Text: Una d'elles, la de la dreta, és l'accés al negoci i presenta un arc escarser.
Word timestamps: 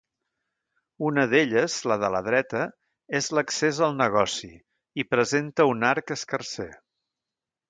Una 1.09 1.25
d'elles, 1.33 1.75
la 1.91 1.97
de 2.03 2.09
la 2.15 2.21
dreta, 2.29 2.63
és 3.19 3.29
l'accés 3.39 3.83
al 3.89 3.95
negoci 4.01 4.51
i 5.05 5.09
presenta 5.15 5.69
un 5.77 5.87
arc 5.95 6.17
escarser. 6.21 6.71